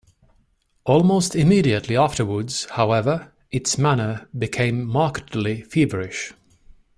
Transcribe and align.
Almost 0.83 1.35
immediately 1.35 1.95
afterwards, 1.95 2.65
however, 2.71 3.31
its 3.51 3.77
manner 3.77 4.27
became 4.35 4.83
markedly 4.83 5.61
feverish. 5.61 6.33